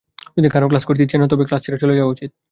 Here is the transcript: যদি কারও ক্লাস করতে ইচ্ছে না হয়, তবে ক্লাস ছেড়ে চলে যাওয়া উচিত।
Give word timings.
যদি 0.37 0.47
কারও 0.49 0.69
ক্লাস 0.71 0.83
করতে 0.87 1.01
ইচ্ছে 1.03 1.17
না 1.17 1.23
হয়, 1.23 1.31
তবে 1.31 1.43
ক্লাস 1.47 1.61
ছেড়ে 1.65 1.81
চলে 1.83 1.97
যাওয়া 1.97 2.13
উচিত। 2.13 2.31